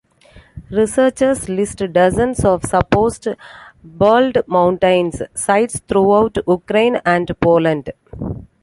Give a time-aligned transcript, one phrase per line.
[0.71, 3.27] Researchers list dozens of supposed
[3.83, 7.93] "bald mountains" sites throughout Ukraine and Poland.